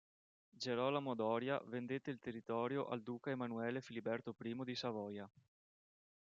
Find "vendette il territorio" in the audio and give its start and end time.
1.67-2.87